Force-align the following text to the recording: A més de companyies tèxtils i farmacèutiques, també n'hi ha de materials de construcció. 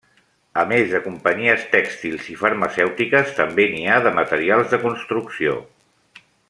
A 0.61 0.61
més 0.69 0.87
de 0.93 1.01
companyies 1.07 1.67
tèxtils 1.75 2.31
i 2.35 2.39
farmacèutiques, 2.41 3.37
també 3.43 3.69
n'hi 3.75 3.87
ha 3.97 4.03
de 4.09 4.17
materials 4.21 4.73
de 4.75 4.85
construcció. 4.89 5.59